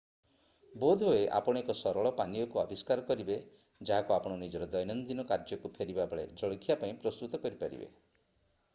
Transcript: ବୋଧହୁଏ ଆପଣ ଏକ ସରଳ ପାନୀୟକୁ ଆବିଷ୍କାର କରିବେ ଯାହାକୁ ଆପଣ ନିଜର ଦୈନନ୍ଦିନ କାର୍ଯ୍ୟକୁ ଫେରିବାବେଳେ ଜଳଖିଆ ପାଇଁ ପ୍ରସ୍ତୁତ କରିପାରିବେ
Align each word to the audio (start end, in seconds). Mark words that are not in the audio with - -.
ବୋଧହୁଏ 0.83 1.19
ଆପଣ 1.39 1.61
ଏକ 1.65 1.75
ସରଳ 1.81 2.11
ପାନୀୟକୁ 2.21 2.61
ଆବିଷ୍କାର 2.61 3.05
କରିବେ 3.11 3.37
ଯାହାକୁ 3.91 4.15
ଆପଣ 4.17 4.37
ନିଜର 4.45 4.67
ଦୈନନ୍ଦିନ 4.77 5.25
କାର୍ଯ୍ୟକୁ 5.33 5.71
ଫେରିବାବେଳେ 5.77 6.25
ଜଳଖିଆ 6.43 6.79
ପାଇଁ 6.85 6.97
ପ୍ରସ୍ତୁତ 7.05 7.41
କରିପାରିବେ 7.45 7.91